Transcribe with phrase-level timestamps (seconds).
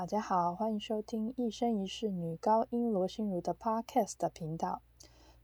[0.00, 4.80] 大家好，欢迎收听一生一世女高音罗心如的 Podcast 频道。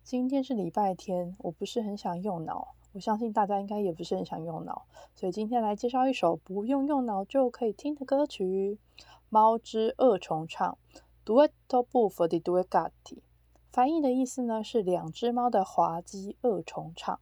[0.02, 8.78] 今天是礼拜天，我不是很想用脑，我相信大家应该也不是很想用脑，所以今天来介绍一首不用用脑就可以听的歌曲
[9.28, 10.78] 《猫之二重唱》
[11.26, 13.18] （Duetto buffo di due gatti）。
[13.70, 17.20] 翻译的意思呢是两只猫的滑稽二重唱。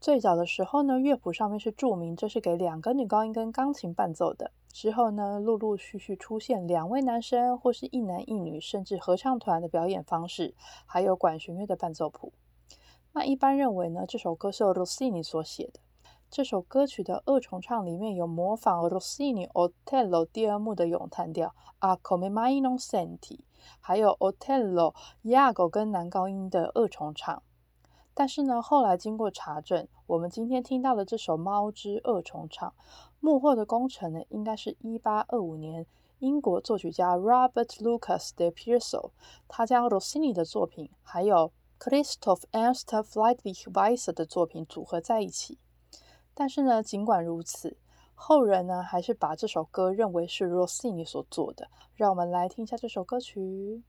[0.00, 4.52] 最早的时候呢，乐谱上面是注明这是给两个女高音跟钢琴伴奏的。
[4.74, 10.52] 之后呢，陆陆续续出现两位男生或是一男一女，甚至合唱团的表演方式，
[10.84, 12.32] 还有管弦乐的伴奏谱。
[13.12, 15.78] 那一般认为呢，这首歌是 Rossini 所写的。
[16.28, 23.38] 这首歌曲的二重唱里面有模仿 Rossini Otello 第二幕的咏叹调 A come mai non senti，
[23.78, 27.44] 还有 Otello Iago 跟男高音的二重唱。
[28.14, 32.70] 但是呢，后来经过查证，我们今天听到的这首《猫之二重唱》，
[33.18, 35.84] 幕后的功臣呢，应该是一八二五年
[36.20, 39.10] 英国作曲家 Robert Lucas de Pierso，
[39.48, 45.58] 他将 Rossini 的作品还有 Christoph Ernst Friedrich Weiss 的作品组合在一起。
[46.32, 47.76] 但是呢，尽管如此，
[48.14, 51.68] 后人呢还是把这首歌认为是 Rossini 所做的。
[51.94, 53.82] 让我们来听一下这首歌曲。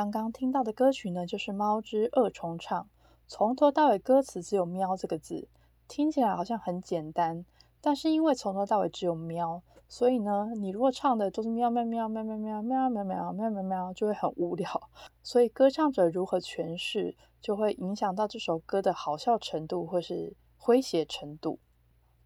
[0.00, 2.84] 刚刚听到的歌曲呢，就是《猫之二重唱》，
[3.26, 5.46] 从头到尾歌词只有“喵”这个字，
[5.88, 7.44] 听起来好像很简单，
[7.82, 14.88] 但是因为从头到尾只有“喵”，所以呢，你如果唱的都是“喵喵喵喵喵喵喵喵喵喵喵喵”，就会很无聊。
[15.22, 21.58] 所以歌唱者如何诠释，就会影响到这首歌的好笑程度或是诙谐程度。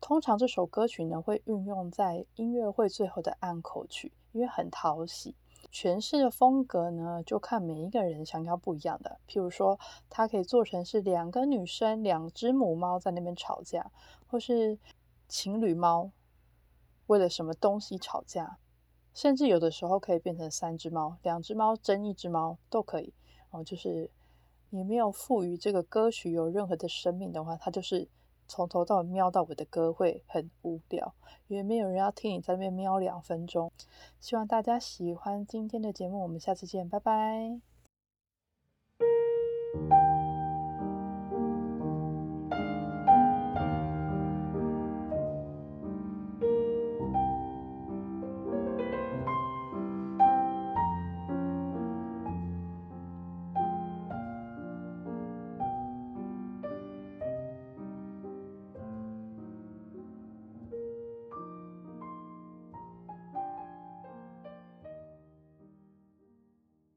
[0.00, 5.34] 通常这首歌曲呢，会运用在音乐会最后的暗口曲，因为很讨喜。
[5.74, 9.18] 诠释的风格呢，就看每一个人想要不一样的。
[9.26, 9.76] 譬如说，
[10.08, 13.90] 它可以做成是两个女生、两只母猫在那边吵架，
[14.28, 14.78] 或是
[15.26, 16.12] 情侣猫
[17.08, 18.58] 为了什么东西吵架，
[19.12, 23.12] 甚至有的时候可以变成三只猫、两只猫争一只猫都可以。
[23.50, 24.08] 哦，就是
[24.70, 28.08] 你没有赋予这个歌曲有任何的生命的话，它就是。
[28.46, 31.14] 从头到尾喵到尾的歌会很无聊，
[31.48, 33.70] 因为没有人要听你在那边喵两分钟。
[34.20, 37.73] 希望大家喜欢今天的节目，我们下次见，拜拜。